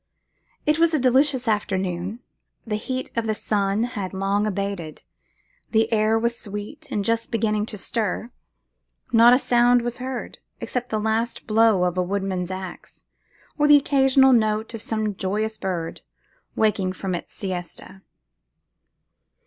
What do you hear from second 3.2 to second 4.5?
the sun had long